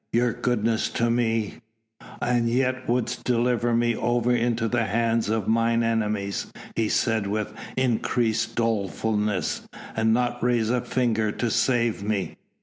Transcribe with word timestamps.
Your 0.11 0.33
goodness 0.33 0.89
to 0.97 1.11
me" 1.11 1.59
"And 2.23 2.49
yet 2.49 2.89
wouldst 2.89 3.23
deliver 3.23 3.71
me 3.75 3.95
over 3.95 4.35
into 4.35 4.67
the 4.67 4.85
hands 4.87 5.29
of 5.29 5.47
mine 5.47 5.83
enemies," 5.83 6.47
he 6.75 6.89
said 6.89 7.27
with 7.27 7.53
increased 7.77 8.55
dolefulness, 8.55 9.67
"and 9.95 10.11
not 10.11 10.43
raise 10.43 10.71
a 10.71 10.81
finger 10.81 11.31
to 11.33 11.51
save 11.51 12.01
me." 12.01 12.37